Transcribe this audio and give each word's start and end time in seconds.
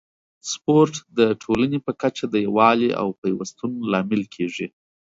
سپورت 0.51 0.95
د 1.17 1.19
ټولنې 1.41 1.79
په 1.85 1.91
کچه 2.01 2.25
د 2.29 2.35
یووالي 2.45 2.89
او 3.01 3.07
پیوستون 3.21 3.71
لامل 3.91 4.23
کیږي. 4.35 4.67